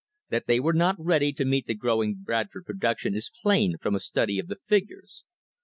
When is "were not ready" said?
0.59-1.31